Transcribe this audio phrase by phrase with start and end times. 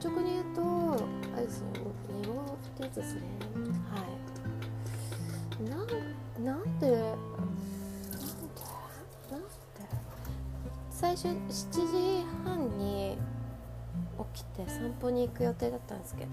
[0.00, 0.60] 率直に言うと
[1.34, 1.66] あれですよ
[2.20, 3.20] 寝坊ってやつですね。
[3.90, 5.62] はい。
[5.68, 5.94] なんなんで
[6.42, 6.86] なんで
[9.30, 9.46] なんで？
[10.90, 11.36] 最初7
[11.70, 13.18] 時半に
[14.34, 16.30] 起きて散歩に行く予定だったんですけど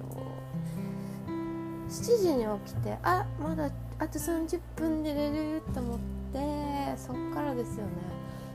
[1.90, 6.00] 7時に起きてあまだあと30分寝れると思っ
[6.34, 7.92] てそっからですよね。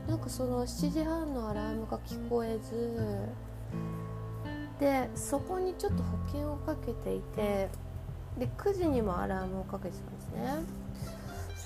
[0.07, 3.27] なんかその7時半のアラームが聞こえず
[4.79, 7.69] でそこにちょっと保険をかけていて
[8.37, 10.85] で9時にもアラームをかけてたんですね。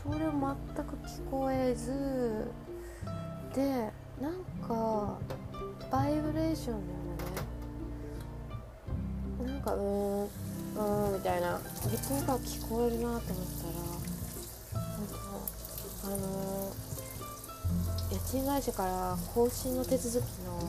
[0.04, 0.40] それを全
[0.86, 2.52] く聞こえず
[3.54, 3.92] で
[4.22, 4.34] なん
[4.66, 5.18] か
[5.92, 7.00] バイブレーションだよ
[9.48, 9.54] ね。
[9.54, 11.60] なんかうーんうーんみたいな
[11.92, 13.34] 別にが聞こえるなと思った
[14.78, 15.16] らなんか
[16.06, 20.60] あのー、家賃会社から更新の手続きの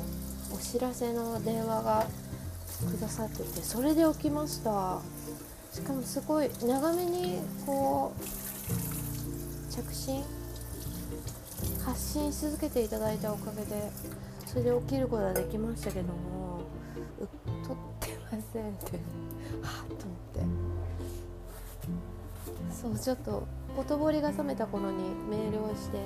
[0.52, 2.06] お知らせの電話が
[2.86, 5.00] くださっててそれで起きました。
[5.72, 10.24] しかもすごい長めにこう着信
[11.84, 13.90] 発信し続けていただいたおかげで
[14.46, 16.62] それで起きることができましたけども
[17.20, 17.28] う
[17.66, 18.96] 撮ってませんって
[19.62, 20.40] はっと思って。
[22.72, 24.96] そうちょっとほとぼりが冷めた頃に
[25.28, 25.98] メールをして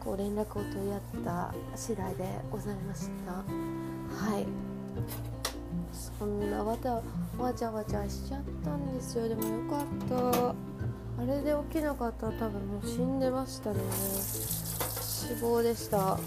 [0.00, 3.32] こう連絡を取り合った次第でございました。
[3.32, 3.42] は
[4.38, 4.46] い。
[6.18, 7.02] そんなわた
[7.38, 9.28] わちゃわちゃしちゃったんですよ。
[9.28, 10.50] でもよかった。
[10.50, 13.80] あれで起きなかったら多分もう死んでましたね。
[15.00, 15.96] 死亡でした。
[15.98, 16.26] はい。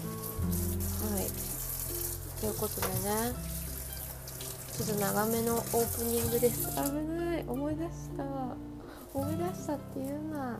[2.40, 3.50] ということでね。
[4.72, 6.68] ちょっと長めのオープニングです。
[6.70, 7.44] 危ない。
[7.46, 8.24] 思い出した。
[9.12, 10.58] 思い出したっていうな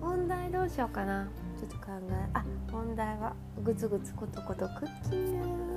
[0.00, 1.28] 問題どうしようかな。
[1.58, 2.28] ちょっと考え。
[2.34, 3.34] あ問題は。
[3.62, 5.75] グツグツコトコトクッキング。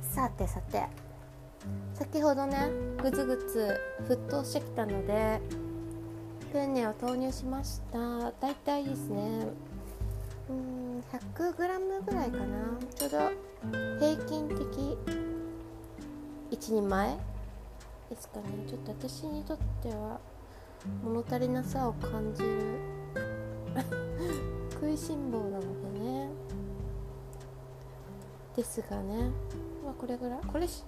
[0.00, 0.86] さてさて
[1.94, 2.70] 先ほどね
[3.02, 5.40] グツグツ沸騰してきたので
[6.52, 7.98] ペンネを投入しました。
[8.40, 9.48] だいたいですね
[10.48, 11.54] うん 100g
[12.06, 12.44] ぐらいかな。
[12.94, 13.18] ちょうど
[14.00, 14.98] 平均的。
[16.50, 17.27] 一人前。
[18.10, 18.46] ですかね。
[18.66, 20.20] ちょっと私にとっては
[21.04, 22.78] 物足りなさを感じる
[24.72, 25.60] 食いしん坊なの
[25.94, 26.28] でね。
[28.56, 29.30] ですがね。
[29.84, 30.40] まあこれぐらい。
[30.50, 30.84] これし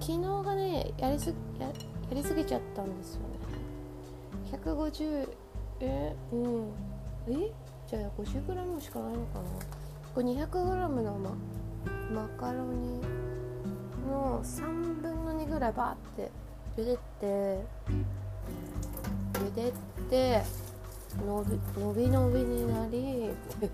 [0.00, 1.72] 昨日がねやりすやや
[2.12, 3.26] りすぎちゃったんですよね。
[4.52, 5.28] 150
[5.80, 6.72] えうん。
[7.28, 7.52] え？
[7.86, 9.44] じゃあ 50g しかないのかな。
[10.14, 11.34] これ 200g のマ
[12.22, 13.00] マカロニ
[14.12, 16.30] の3分の2ぐらいバーって
[16.76, 17.64] 茹でて
[19.34, 19.72] 茹で
[20.08, 20.42] て
[21.26, 23.30] 伸び伸び伸びになり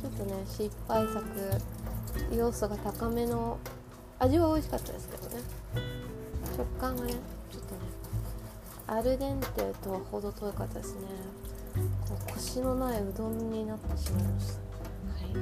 [0.00, 1.24] ちょっとね失敗作
[2.32, 3.58] 要素が高めの
[4.18, 5.42] 味は美味しかったですけどね。
[6.56, 7.12] 食感がね
[7.50, 7.80] ちょっとね
[8.86, 11.00] アルデンテとは程遠かったですね。
[12.32, 14.52] コシのないうどんになってしまいました。
[14.54, 15.34] はい、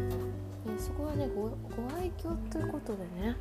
[0.68, 1.50] ね、そこはねご
[1.96, 3.36] 愛嬌ということでね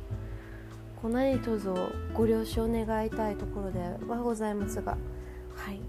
[1.00, 1.72] こ何卒
[2.12, 4.96] ご了承願いたいところではございますが
[5.54, 5.80] はい。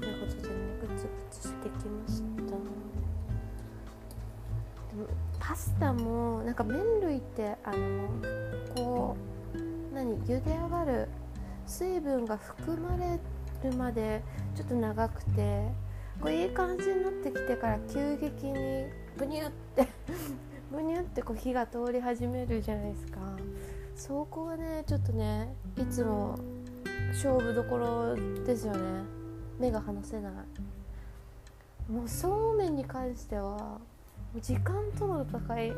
[0.00, 2.24] ということでねグツグツしてきました。
[4.94, 5.08] でも
[5.40, 8.08] パスタもなんか麺類ってあの
[8.76, 9.16] こ
[9.54, 11.08] う何茹で上がる
[11.66, 13.18] 水分が含まれ
[13.68, 14.22] るまで
[14.54, 15.68] ちょっと長くて
[16.20, 18.86] これいい感じになってきてから急激に
[19.16, 19.88] ブニュって
[20.74, 23.20] ブニュってこう火が通り始めるじゃないですか。
[23.96, 26.36] そこはねちょっとねいつも
[27.10, 28.80] 勝負どころですよね。
[29.58, 30.32] 目が離せない。
[31.90, 33.78] もうそうめんに関しては
[34.40, 35.70] 時間との戦い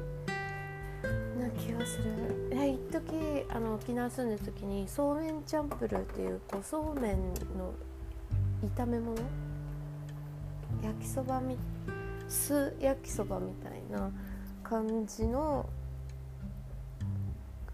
[1.38, 2.48] な気がする。
[2.52, 7.74] え一時あの沖縄住んでる時にそうめんチャンプルーっていうこうそうめんの
[8.76, 9.16] 炒め物？
[10.82, 11.56] 焼きそばみ
[12.28, 14.10] 酢焼きそばみたいな
[14.68, 15.64] 感じの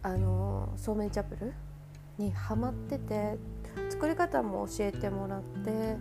[0.02, 1.54] あのそうめんチャプル？
[2.18, 3.38] にハマってて
[3.88, 5.96] 作り方も教えてもらって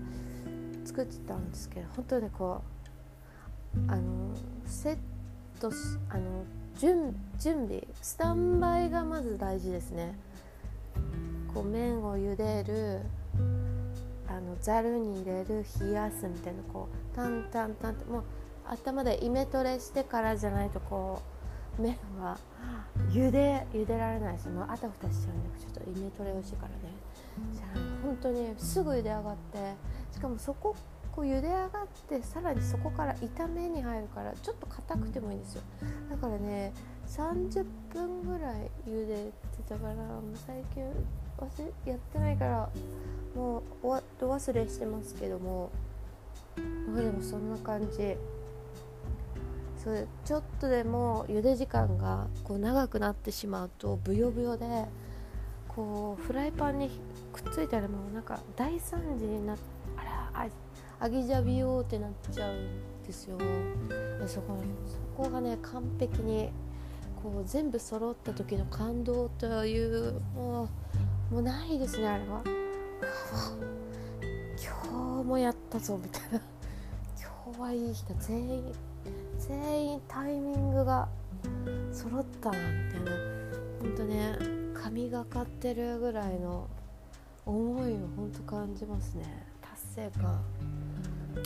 [0.83, 2.61] 作ってたんですけど本当にこ
[3.73, 4.01] うあの
[4.65, 4.97] セッ
[5.61, 5.71] ト
[6.09, 6.43] あの
[6.77, 10.17] 準準備スタンバイがまず大事ですね。
[11.53, 12.99] こう麺を茹でる
[14.27, 18.23] あのざるに入れる冷やすみたいなこうタンタンタンってもう
[18.65, 21.21] 頭でイメトレしてからじゃないとこ
[21.79, 22.37] う麺は
[23.09, 26.75] 茹で茹でられないしもうあたふたしちゃうんでちょっとイメトレ美味しいからね。
[27.53, 29.73] じゃあ本当にすぐ茹で上がって
[30.11, 30.75] しかもそこ
[31.11, 31.69] こう茹で上がっ
[32.07, 35.61] てさらにそこから炒めに入るからちょっと硬くてもいいんですよ。
[36.09, 36.73] だからね
[37.07, 40.83] 30分ぐらい茹でてたからもう最近
[41.37, 41.47] 忘
[41.85, 42.69] れやってないから
[43.35, 45.69] もうおわど忘れしてますけども。
[46.87, 48.17] まあでもそんな感じ。
[49.83, 54.85] そうちょっとでも茹で時間がこう長くなってしまうとブヨブヨで
[55.67, 56.91] こうフライパンに
[57.33, 59.57] くっついたらもうなんか大惨事になっ
[59.97, 60.49] あら
[60.99, 63.39] あぎじゃびよってなっちゃうんですよ。
[63.39, 64.55] でそこ
[65.17, 66.51] そこがね完璧に
[67.23, 70.69] こう全部揃った時の感動というも
[71.31, 72.43] うもうないですねあれは。
[74.61, 76.41] 今日もやったぞみたいな。
[77.19, 78.90] 今日はいい日だ全員。
[79.37, 81.07] 全員タイミングが
[81.91, 83.11] 揃ったなみたいな
[83.81, 84.37] ほんとね
[84.73, 86.67] 神がかってるぐらいの
[87.45, 89.45] 思いをほんと感じますね。
[89.61, 90.41] 達成感。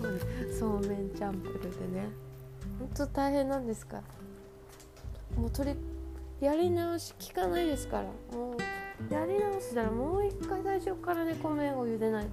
[0.00, 0.18] そうね
[0.58, 1.68] そうめんチャンプルで
[1.98, 2.08] ね。
[2.78, 4.02] ほんと大変なんですか？
[5.36, 5.76] もう取り
[6.44, 8.04] やり直し効かないですから。
[8.36, 12.30] もうやり直したらもう一回最初からね米を茹でないと。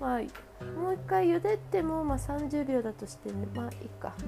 [0.00, 0.20] まあ
[0.78, 3.46] もう一回茹でても、まあ、30秒だとしてね。
[3.54, 4.14] まあいいか。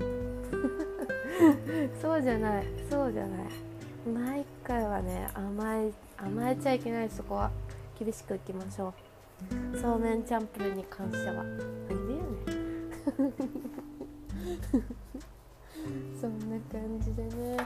[2.00, 2.66] そうじゃない。
[2.90, 3.48] そうじゃない。
[4.06, 7.50] 毎回はね甘え甘えちゃいけないそこは。
[7.98, 8.94] 厳しくいきましょ
[9.72, 9.78] う。
[9.78, 11.42] そうめんチャンプルに関しては。
[11.44, 11.62] いるよね。
[16.20, 17.56] そんな感じでね。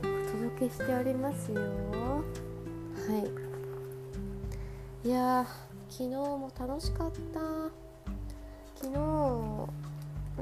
[0.00, 1.60] お届けしておりますよ。
[1.60, 2.22] は
[5.04, 5.08] い。
[5.08, 5.44] いや
[5.92, 7.40] 昨日も楽しかった。
[8.76, 8.98] 昨日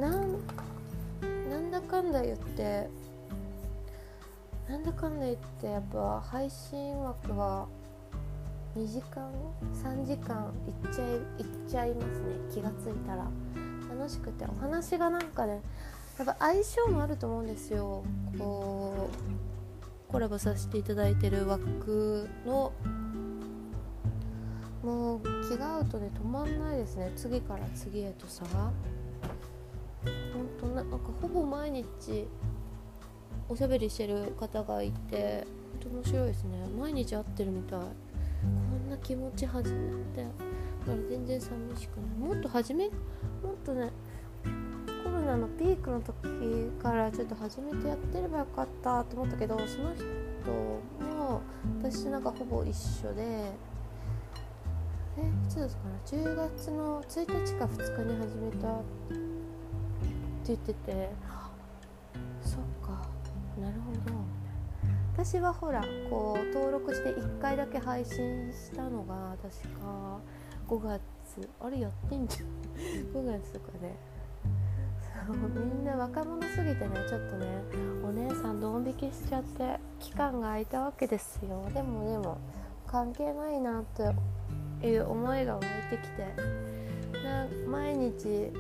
[0.00, 0.38] なん
[1.50, 2.88] なんだかんだ言って
[4.69, 7.67] なんだかんだ言ってやっぱ配信枠は
[8.76, 9.29] 2時間
[9.75, 11.25] 3時間いっちゃいいっ
[11.69, 12.26] ちゃいますね。
[12.55, 13.26] 気がついたら。
[13.91, 15.61] 楽しくてお話がなんかね
[16.17, 18.05] やっぱ相性もあると思うんですよ。
[18.38, 19.11] こ
[20.08, 22.73] うコラボさせていただいてる枠の
[24.82, 25.20] もう
[25.50, 27.11] 気が合うとね止まんないですね。
[27.17, 28.44] 次から次へとさ
[30.32, 32.29] ほんとなんかほぼ毎日
[33.49, 35.44] おしゃべりしてる方がいて
[35.82, 36.69] ほんと面白いですね。
[36.79, 37.81] 毎日会ってるみたい。
[37.81, 37.87] こ
[38.87, 40.23] んな気持ち初めて。
[40.23, 42.29] だから全然寂しくない。
[42.29, 42.87] もっと初め？
[42.87, 42.94] もっ
[43.64, 43.91] とね
[45.03, 46.14] コロナのピークの時
[46.81, 50.05] からちょっと始めてやってればよかったと思ったけどその人
[51.05, 51.41] も
[51.82, 53.50] 私なんかほぼ一緒で
[55.20, 55.88] えいつですか。
[55.88, 59.17] ね10月の1日か2日に始めたって
[60.46, 61.11] 言ってて。
[62.43, 63.08] そっか。
[63.61, 64.17] なるほど。
[65.12, 70.19] 私はほらこう登録して1回だけ配信したのが確か
[70.67, 71.00] 5月
[71.61, 72.46] あれやってんじゃん。
[73.12, 73.96] 5月とかね。
[75.26, 77.46] そうみんな若者すぎてねちょっとね
[78.02, 81.69] お姉さんドン引きしちゃって期間が空いたわけですよ。
[81.75, 82.38] でもでも
[82.87, 84.05] 関係ないなって
[84.82, 86.27] いう思いが湧いてきて
[87.22, 88.51] な毎日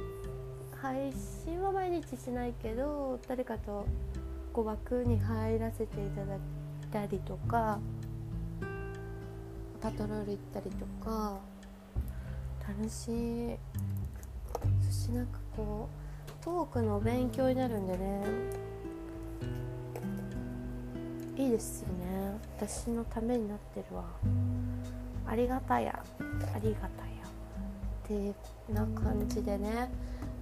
[0.80, 1.12] 配
[1.44, 3.86] 信は毎日しないけど誰かと
[4.52, 6.38] こう枠に入らせていただい
[6.90, 7.78] たりとか
[9.80, 11.38] パトロール行ったりとか
[12.66, 13.56] 楽しい。
[14.86, 18.22] そしてなんかこうトークの勉強になるんでね
[21.36, 22.38] いいですよね。
[22.58, 24.04] 私のためになってるわ。
[25.30, 26.02] ありがたや
[26.54, 27.10] ありがたや。
[28.04, 28.34] って
[28.72, 29.88] な感じでね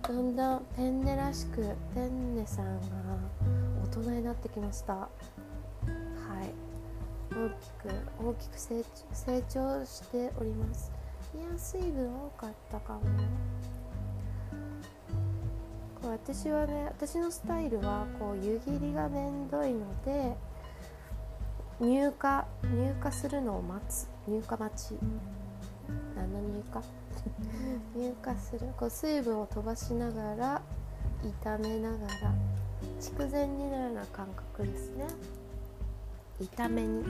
[0.02, 1.60] だんだんペンネらしく
[1.94, 2.86] ペンネさんが
[3.84, 4.94] 大人になってきました。
[4.94, 5.08] はい。
[7.30, 10.90] 大きく大きく成成長しております。
[11.36, 13.00] いや水分多かったかも。
[16.02, 20.34] 私はね私のスタイルはこう湯切りがめんどいので
[21.80, 24.08] 入荷入荷するのを待つ。
[24.26, 24.94] 入荷待ち。
[26.14, 26.62] 何の入
[27.94, 28.02] 荷？
[28.10, 28.68] 入荷する。
[28.76, 30.62] こう水分を飛ばしながら
[31.42, 32.34] 炒めながら
[33.00, 35.06] 筑前煮のような感覚ですね。
[36.40, 37.04] 炒め煮。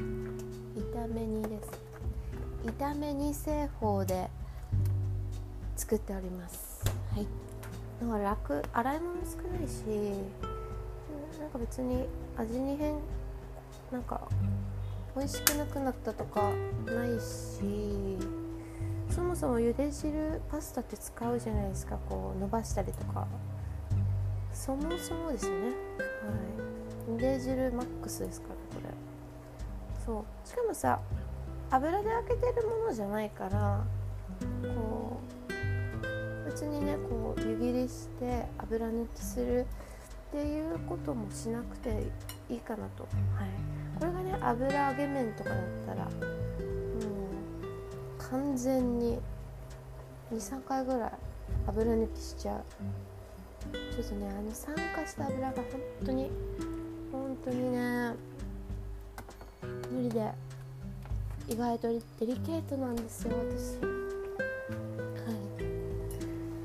[0.92, 1.70] 炒め煮です。
[2.64, 4.30] 炒め煮製法で
[5.76, 6.84] 作っております。
[7.14, 7.26] はい。
[8.00, 9.84] だから楽洗い物少ないし
[11.40, 12.94] なんか別に味に変
[13.90, 14.20] なんか
[15.18, 16.52] 美味しくなくなったとか
[16.86, 18.16] ないし
[19.10, 23.26] そもそも茹で汁パスタって使うじゃないですかこう伸ばしたりとか。
[24.52, 25.56] そもそもですね。
[25.56, 25.72] はは
[27.08, 27.16] い。
[27.16, 28.94] 茹で汁マックスですからこれ。
[30.06, 30.48] そう。
[30.48, 31.00] しかもさ
[31.70, 33.84] 油で揚げてるものじゃないから
[34.62, 39.66] こう別にねこう湯切りして油抜きする
[40.28, 42.06] っていうこともしなくて
[42.48, 43.48] いいかなと、はい、
[43.98, 46.14] これがね油揚げ麺とかだったらもう
[48.30, 49.18] 完全に
[50.32, 51.12] 23回ぐらい
[51.66, 52.64] 油抜きしちゃう。
[53.72, 55.64] ちょっとねあの酸化した油が本
[56.06, 56.30] 当に
[57.10, 58.14] 本当にね
[59.90, 60.30] 無理で
[61.48, 63.78] 意外とデリケートなんですよ私。
[63.82, 63.84] はい。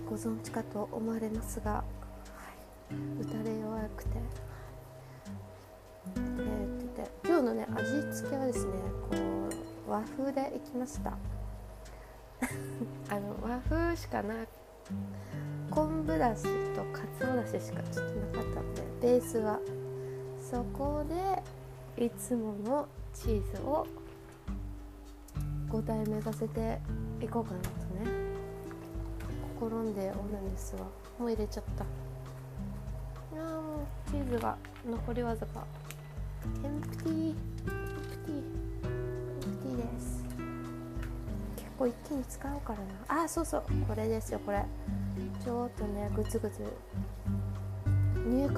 [0.08, 1.84] ご存知かと思われますが、は
[2.92, 4.20] い、打たれ弱くて。
[7.54, 8.72] ね味付けはですね
[9.10, 9.18] こ
[9.88, 11.18] う和風でいきました。
[13.10, 14.34] あの和風しかな
[15.70, 16.44] 昆布だし
[16.76, 19.60] とかつおだししかちょっとなかったのでベースは
[20.40, 21.04] そこ
[21.98, 23.88] でいつものチーズを
[25.70, 26.80] ご対面させて
[27.22, 27.68] いこうかなと
[28.10, 28.24] ね
[29.60, 30.84] 試んでおるんですが
[31.18, 31.84] もう入れちゃった。
[33.36, 35.66] いやもうチーズが残りわずか。
[36.64, 38.44] エンプティーエンプティーエン
[39.40, 40.26] プティーです。
[41.56, 42.80] 結構一気に使うから
[43.16, 43.24] な。
[43.24, 44.66] あそうそうこれですよこれ。
[45.44, 46.62] ちょっとねグツグツ。
[48.28, 48.50] 入荷。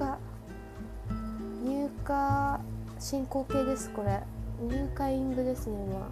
[1.64, 2.60] 入荷
[3.00, 4.22] 進行形ですこれ。
[4.62, 6.10] 入荷イングですね今。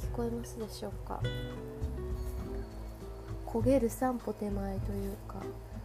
[0.00, 1.20] 聞こえますでしょうか。
[3.46, 5.36] 焦げる3歩手前というか。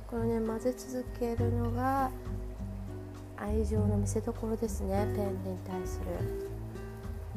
[0.08, 2.12] これね混ぜ続けるのが
[3.38, 6.50] 愛情の見せ所ですねペンに対する。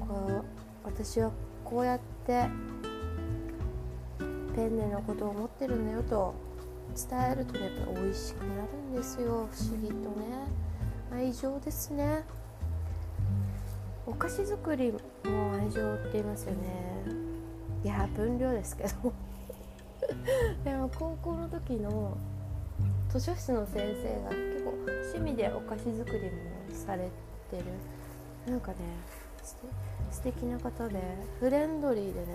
[0.01, 0.45] こう
[0.85, 1.31] 私は
[1.65, 2.49] こうやって
[4.55, 6.35] ペンネのことを思ってるんだよと
[6.95, 9.49] 伝えるとねやっぱ美味しくなるんですよ。
[9.53, 10.67] 不思議とね。
[11.13, 12.25] 愛情ですね。
[14.07, 14.99] お菓子作りも
[15.55, 16.59] 愛情って言いますよね。
[17.85, 19.13] いや分量ですけど。
[20.65, 22.17] でも高校の時の
[23.09, 24.56] 図書室の先生が
[24.87, 26.31] 趣味でお菓子作りも
[26.73, 27.11] され
[27.51, 27.65] てる。
[28.47, 28.77] なんかね
[30.11, 31.01] 素敵な方で
[31.41, 32.27] フレンドリーでね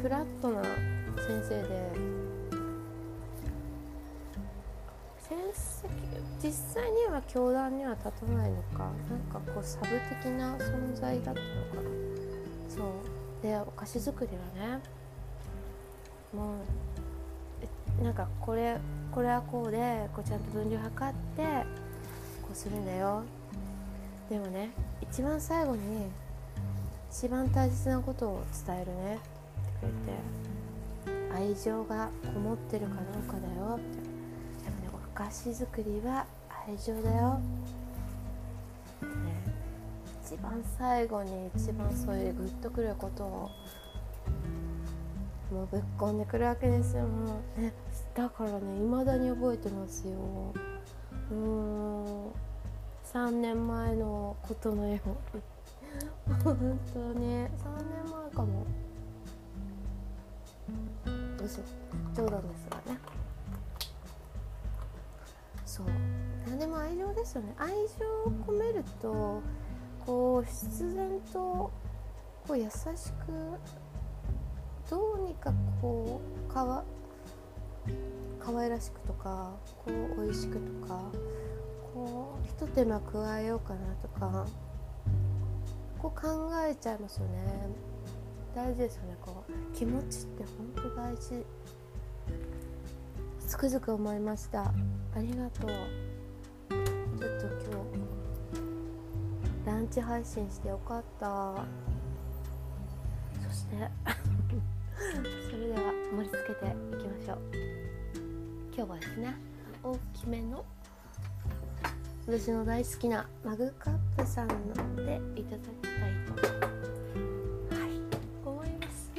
[0.00, 0.72] フラットな先
[1.42, 1.68] 生で
[5.20, 5.88] 先生
[6.42, 9.86] 実際には教壇には立たないのかなんかこうサブ
[10.22, 11.42] 的な存在だったのか
[11.76, 11.82] な。
[12.68, 12.86] そう。
[13.42, 14.80] でお菓子作りはね
[16.32, 16.56] もう
[18.02, 18.78] なんかこれ
[19.12, 21.42] これはこうでこうちゃんと分量測って
[22.42, 23.22] こうするんだよ。
[24.28, 26.08] でもね一番最後に
[27.10, 29.14] 一番大切なことを伝えるね。
[29.14, 29.88] ってくれ
[31.32, 33.78] て愛情がこもってるかどうかだよ。
[34.64, 36.26] でもねお菓子作りは
[36.66, 37.40] 愛情だよ。
[39.02, 39.42] ね
[40.24, 43.50] 一番最後に一番そういうグッとくることを
[45.52, 47.02] もうぶっこんでくるわけですよ。
[47.02, 47.72] もう、ね、
[48.14, 50.12] だからね未だに覚えてますよ。
[51.30, 52.26] うん
[53.04, 58.66] 3年前のことのよう本当ね3年前かも。
[61.42, 61.60] 嘘。
[62.14, 62.98] 冗談ですがね。
[65.64, 66.58] そう。
[66.58, 67.54] でも愛情ですよね。
[67.58, 69.42] 愛情を込めると
[70.06, 71.72] こう必然とこ
[72.50, 73.58] う優しく
[74.90, 76.84] どうにかこうかわ
[78.40, 79.52] 可愛らしくとか
[79.84, 81.02] こう美味しくとか
[81.94, 84.46] こうひと手間加えようかなとか
[85.98, 87.92] こう考えちゃいますよね。
[88.54, 89.16] 大事ですよね。
[89.20, 91.44] こう気持ちって本当大事。
[93.46, 94.62] つくづく思いました。
[94.62, 94.72] あ
[95.18, 95.70] りがとう。
[96.70, 97.84] ちょっと今
[99.64, 101.64] 日ランチ配信してよかった。
[103.48, 103.76] そして
[106.12, 107.38] 盛り付けていきましょう。
[108.76, 109.34] 今日はですね
[109.82, 110.62] 大きめの
[112.26, 114.54] 私の大好きなマグカップさんの
[114.96, 116.34] でいただきたいと
[117.74, 117.90] はい
[118.44, 119.10] 思います。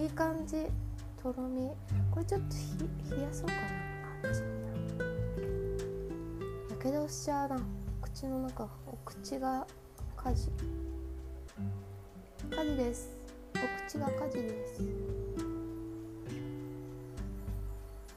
[0.00, 0.64] いい感じ
[1.22, 1.70] とろみ。
[2.10, 3.60] これちょっと冷やそうかな。
[4.24, 4.40] あ違う
[6.70, 7.60] やけどしちゃうな。
[8.00, 9.66] 口の中お口が
[10.16, 10.50] 火事。
[12.50, 13.15] 火事です。
[13.56, 14.82] お口が火事です。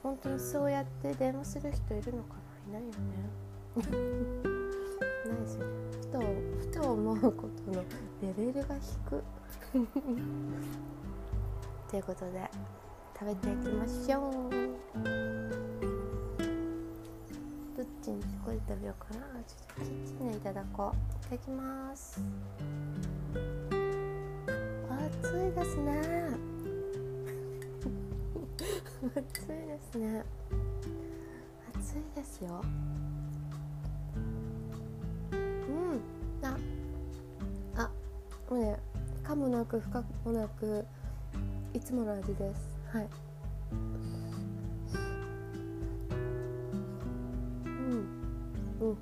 [0.02, 2.34] 本当にそうやって電話する人いるのか
[2.72, 2.78] な？
[2.78, 2.96] いないよね。
[5.28, 5.72] ないですよね。
[6.00, 6.20] ふと
[6.58, 7.84] ふと思うことの
[8.22, 9.22] レベルが低く
[11.90, 12.50] ということで
[13.18, 14.80] 食べていきましょう。
[18.00, 19.26] ッチンここで食べようかな。
[19.44, 20.96] ちょっとキッチンでいただこう。
[20.96, 22.20] いただきます。
[25.22, 26.00] 暑いですね。
[29.14, 30.24] 暑いですね。
[31.74, 32.62] 暑いですよ。
[35.32, 36.00] うん。
[36.42, 36.56] あ。
[37.76, 37.90] あ。
[38.48, 38.78] もうね。
[39.22, 40.84] かもなく深くもなく
[41.72, 42.78] いつもの味です。
[42.92, 43.08] はい。
[47.64, 48.96] うん。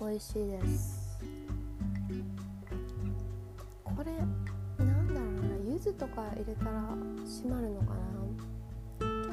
[0.00, 0.95] 美味しいです。
[5.98, 6.70] とか入れたら
[7.24, 9.26] 閉まるのかななん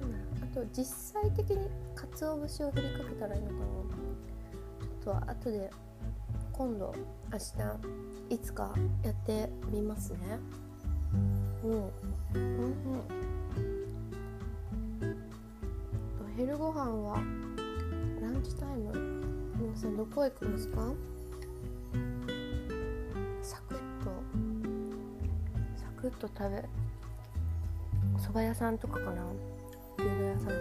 [0.00, 3.60] だろうあと実際的に鰹節を振りかけたらいいのかな？
[5.02, 5.70] ちょっと後で
[6.52, 6.94] 今度
[7.32, 10.18] 明日いつかやってみますね。
[11.64, 11.90] うん、うん、
[12.34, 12.72] うん。
[16.36, 18.92] 昼ご飯はランチタイム？
[19.58, 19.96] 皆さん。
[19.96, 20.92] どこ行くんですか？
[26.10, 26.64] サクッと食べ
[28.16, 29.22] お蕎麦屋さんとかかな？
[29.98, 30.58] 牛丼屋さんとか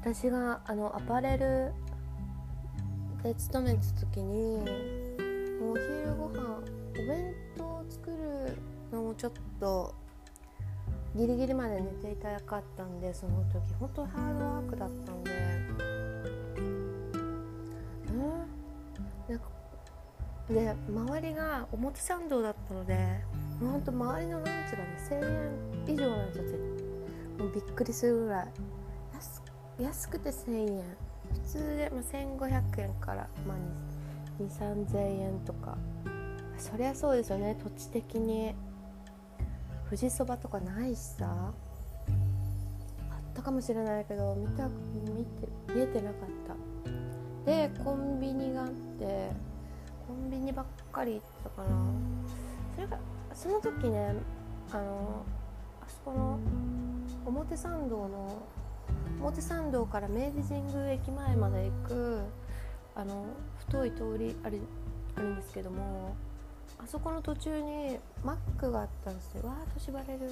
[0.00, 1.72] 私があのアパレル
[3.22, 4.58] で勤めてた時に
[5.60, 6.60] お昼ご飯
[6.92, 8.56] お弁当を作る
[8.92, 9.94] のもちょっと
[11.16, 15.30] ギリギリまで寝ていたかったんでその時本当ハードワークだったんで
[20.54, 22.96] で周りが表参道だったので
[23.60, 24.96] ほんと周りのランチがね
[25.86, 26.84] 1000円以上なんですよ
[27.38, 28.46] もうびっくりするぐらい。
[29.12, 29.42] 安
[29.78, 30.84] 安くて1000円。
[31.32, 35.76] 普通で、まあ、1500円から、まあ、2 3 0 0 0円とか。
[36.56, 37.56] そりゃそうですよね。
[37.62, 38.54] 土地的に。
[39.86, 41.26] 富士そばとかないしさ。
[41.28, 41.52] あ
[43.14, 47.50] ったかもしれないけど見た見て見えてなかった。
[47.50, 49.30] でコンビニがあって
[50.34, 51.68] ビニばっかり行ってたかな。
[52.74, 52.98] それが
[53.32, 54.14] その時ね
[54.72, 55.24] あの
[55.80, 56.40] あそこの
[57.24, 58.42] 表参道の
[59.20, 62.24] 表参道から明治神宮駅前まで行く
[62.96, 63.26] あの
[63.58, 64.60] 太い通りある
[65.16, 66.16] あるんですけども
[66.78, 69.46] あそこの途中にマックがあったんですよ。
[69.48, 70.30] わーっと縛れる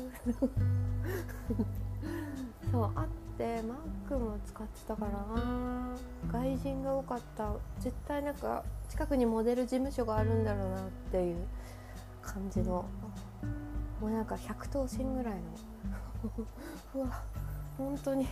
[2.73, 3.07] そうあっ
[3.39, 5.97] てマックも使ってたからな。
[6.33, 7.53] 外人が多かった。
[7.81, 11.37] 絶対なんか近くにモデル事務所があるんだろうなっていう
[12.23, 12.85] 感じの。
[14.01, 15.41] もうなんか100頭身ぐらいの。
[16.95, 17.23] うわ
[17.77, 18.29] 本当に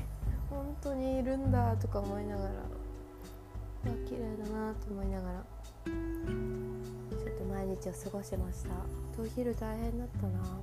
[0.49, 2.51] 本当にいるんだとか思いながら。
[4.07, 5.45] 綺麗だなと思いながら。
[5.85, 8.71] ちょっと毎日を過ごしました。
[9.21, 10.61] お昼大変だったな。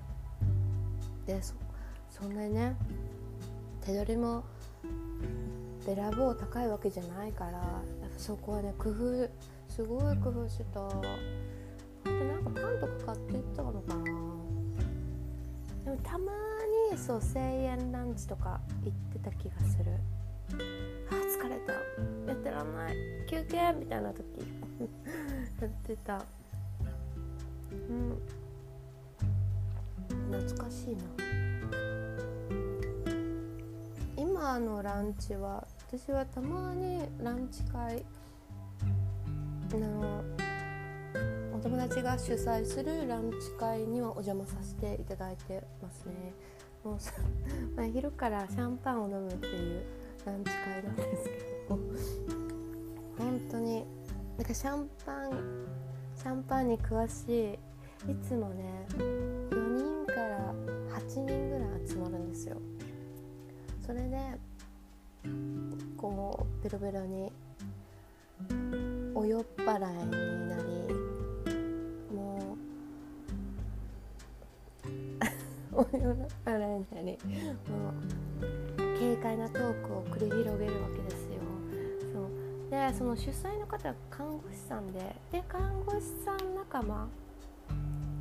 [1.26, 1.54] でそ
[2.10, 2.76] そんなにね
[3.88, 4.44] 手取りも
[5.86, 7.62] べらぼう高いわけじゃないからやっ
[8.12, 9.30] ぱそこはね工夫
[9.70, 10.86] すごい工夫してた。
[10.86, 14.04] あとなんかパンとか買っていったのかな。
[15.86, 16.34] でもたま
[16.92, 19.92] にそう1000円ランチとか行ってた気がする。
[21.10, 21.72] あ疲れた。
[21.72, 22.96] やってらんない。
[23.30, 24.26] 休憩みたいな時
[25.62, 26.26] やってた。
[27.72, 28.18] うん。
[30.30, 31.47] 懐かしいな。
[34.18, 38.04] 今のランチは私はたまにランチ会
[39.72, 40.24] の
[41.54, 46.34] お友達が主催するランチ会にはお邪魔させていただいてますね。
[46.84, 46.98] もう、
[47.94, 49.84] 昼からシャンパンを飲むっていう
[50.26, 51.30] ランチ会なんですけ
[51.70, 51.80] ど。
[53.18, 53.86] 本当に
[54.38, 55.66] なんかシャンパン
[56.16, 57.58] シャンパンに詳し
[58.08, 60.54] いいつもね4人から
[61.00, 62.58] 8人ぐらい集まるんですよ。
[63.88, 64.18] それで
[65.96, 67.32] こうベロベロに
[69.16, 70.12] お酔っ払いに
[70.50, 70.94] なり
[72.14, 72.58] も
[75.72, 77.18] う お酔っ払いになり
[77.72, 81.40] もう軽快なトークを繰り広げるわけですよ。
[82.12, 82.70] そう。
[82.70, 87.08] でその主催の方は看護師さんでで看護師さん仲間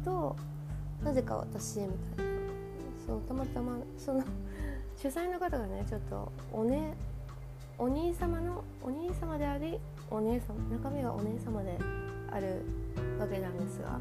[0.04, 0.36] と
[1.02, 2.36] なぜか私みたいな。
[3.04, 4.22] そうたまたまその
[4.96, 6.94] 主催の方がねちょっとおね
[7.78, 9.78] お兄様のお兄様であり
[10.10, 11.78] お姉様中身がお姉様で
[12.32, 12.62] ある
[13.18, 14.00] わけなんですが、はい、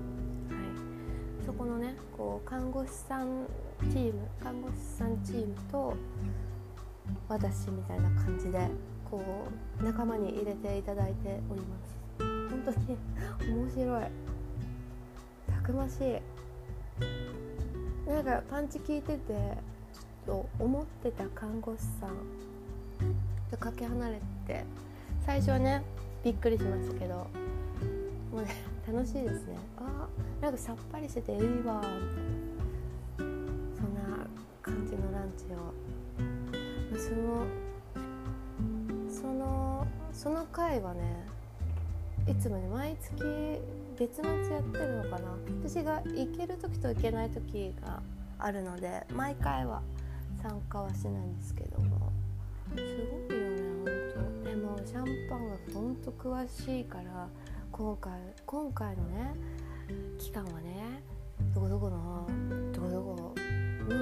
[1.45, 3.45] そこのねこう看護師さん
[3.91, 5.93] チーム看護師さんチームと
[7.27, 8.69] 私みたいな感じで
[9.09, 9.21] こ
[9.81, 11.97] う仲間に入れていただいております。
[12.19, 12.97] 本当に
[13.53, 14.05] 面白い。
[15.53, 16.21] たくましい。
[18.09, 19.57] なんかパンチ効いてて
[20.25, 22.15] と思ってた看護師さん
[23.51, 24.65] とかけ離れて
[25.25, 25.83] 最初はね
[26.23, 27.15] びっくりしましたけど
[28.31, 28.55] もうね
[28.87, 29.57] 楽しいですね。
[29.77, 30.07] あ
[30.41, 31.81] なんかさっぱりしてていいわ
[33.17, 33.27] そん
[33.95, 34.27] な
[34.61, 35.73] 感じのランチを。
[36.97, 37.45] その
[39.09, 41.25] そのその回はね
[42.27, 43.59] いつもね毎月
[43.97, 45.35] 月末やってるのかな。
[45.63, 48.01] 私が行ける時と行けない時が
[48.37, 49.81] あるので毎回は
[50.41, 52.11] 参加はしないんですけども。
[52.75, 53.61] すごいよね
[54.13, 57.27] 本当でもシャンパンが本当詳しいから
[57.71, 58.11] 今回
[58.45, 59.35] 今回のね
[60.17, 61.01] 期間はね
[61.53, 62.27] どこどこの
[62.73, 63.95] どこどこの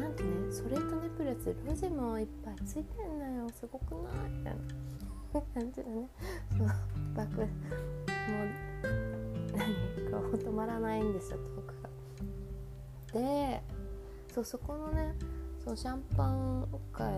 [0.00, 3.48] なんてねそれとネプレスロジもいっぱいついてんだよ。
[3.50, 4.30] すごくない？
[4.30, 4.60] みたいな。
[5.54, 6.08] 感じでね
[6.52, 6.66] その
[7.14, 7.48] バックもう
[9.52, 10.10] 何？
[10.10, 13.20] か止まらないんですよトークが。
[13.20, 13.62] で
[14.34, 15.14] そうそこのね
[15.66, 17.10] そのシャンパン会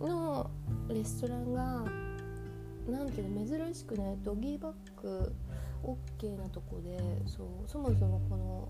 [0.00, 0.50] の
[0.88, 1.84] レストランが
[2.88, 5.30] なんていうの珍しくねドギーバッグ
[5.82, 8.68] OK なとこでそうそもそもこの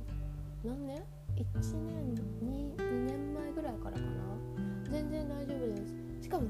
[0.64, 1.02] 何年
[1.36, 4.90] ?1 年 2, 2年前ぐらいからかな。
[4.90, 5.94] 全然大丈夫です。
[6.22, 6.48] しかも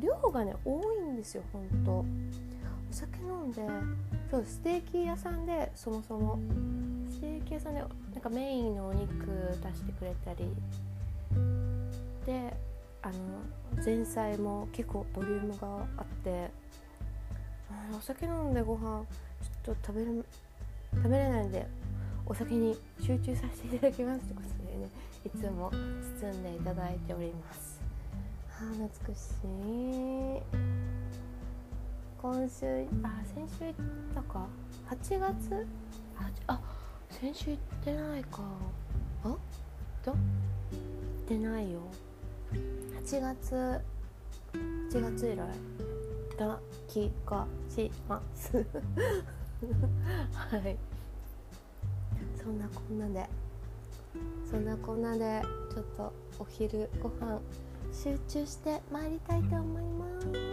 [0.00, 2.06] 量がね多いんですよほんと
[2.90, 3.60] お酒飲んで
[4.30, 6.38] そうステーキ屋さんでそもそも
[7.10, 7.90] ステーキ屋さんでなん
[8.22, 9.26] かメインのお肉
[9.62, 10.46] 出してくれたり
[12.28, 12.54] で
[13.00, 13.14] あの
[13.82, 16.50] 前菜も結構ボリュームがあって
[17.96, 19.02] お酒飲んでご飯
[19.64, 20.26] ちょっと食べる
[20.94, 21.66] 食べれないんで
[22.26, 24.90] お酒に集中させていただきますってことでね
[25.24, 25.70] いつも
[26.20, 27.80] 包んでいただいております。
[28.50, 30.42] あ懐かしい。
[32.20, 33.74] 今週あ先週行っ
[34.14, 34.46] たか。
[34.90, 35.66] 8月？
[36.46, 36.60] あ
[37.08, 38.42] 先週行ってないか。
[39.24, 39.28] あ？
[40.04, 40.16] 行っ
[41.26, 41.80] てないよ。
[42.52, 43.80] 8月
[44.90, 45.46] 8月以来
[46.38, 48.56] だ気がします。
[50.32, 50.76] はい。
[52.36, 53.28] そんなこんなで
[54.50, 55.42] そんなこんなで
[55.74, 57.40] ちょっとお昼ご飯
[57.92, 60.47] 集中してまいりたいと思います。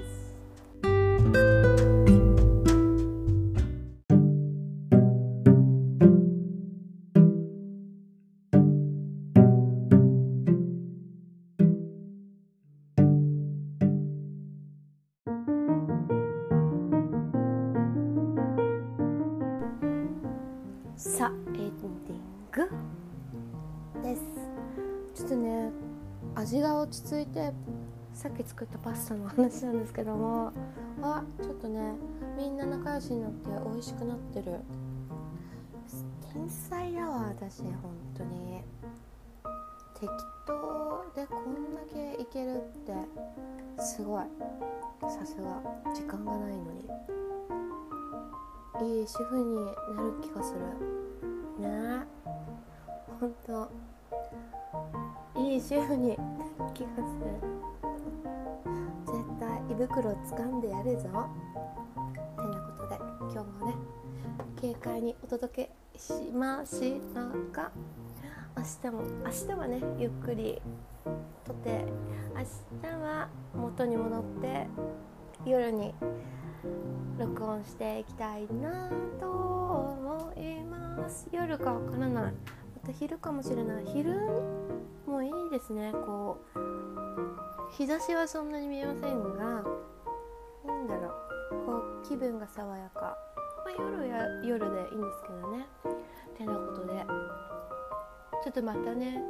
[28.55, 30.53] 作ったパスタの話なんですけども
[31.01, 31.91] あちょっとね
[32.37, 34.61] みんな仲良しになって美味しくなってる。
[36.33, 37.73] 天才だわ私本
[38.17, 38.61] 当に。
[39.99, 40.07] 適
[40.45, 42.93] 当でこんだけいけるって。
[43.81, 44.23] すごい。
[45.01, 45.61] さすが。
[45.93, 46.73] 時間がないの
[48.83, 48.99] に。
[48.99, 50.59] いい主婦になる気がする。
[51.61, 52.05] ね。
[53.07, 53.71] えほんと
[55.39, 56.19] いい主婦になる
[56.73, 57.55] 気がする。
[59.69, 61.03] 胃袋を掴んでやるぞ。
[61.03, 63.73] てなことで今日もね
[64.61, 67.71] 軽快にお届けしましたが
[68.57, 70.61] 明日も明日はねゆっくり
[71.45, 71.85] とって
[72.35, 74.67] 明日は元に戻って
[75.45, 75.93] 夜に
[77.19, 81.27] 録音していきたいなと思います。
[81.31, 82.23] 夜かわからない。
[82.23, 82.31] ま
[82.85, 83.85] た昼かもしれない。
[83.85, 84.15] 昼
[85.05, 87.44] もいいですねこう。
[87.71, 89.63] 日差しはそんなに見えませんが
[90.65, 91.73] なんだろうこ
[92.03, 93.17] う気分が爽やか、
[93.65, 95.65] まあ、夜や夜でいいんですけどね。
[96.37, 97.05] てなことで
[98.43, 99.21] ちょっとまたね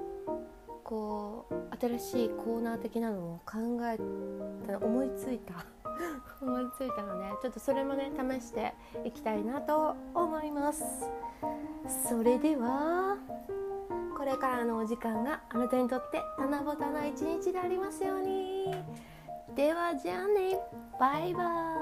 [0.83, 3.97] こう新しいコーナー的なのを考え
[4.67, 5.65] た思いついた
[6.41, 11.09] 思いついたのでちょっとそれもね試していきたいなと思います。
[12.09, 13.17] それでは
[14.25, 18.73] これからのお時間があなたにとって七夕な一日でありますように。
[19.55, 20.57] ではじゃあね。
[20.99, 21.74] バイバイ。